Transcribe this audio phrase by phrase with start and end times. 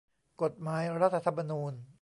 [0.41, 1.73] กฎหมายรัฐธรรมนูญ